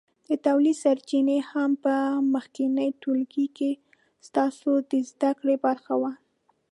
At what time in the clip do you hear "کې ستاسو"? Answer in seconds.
3.57-4.71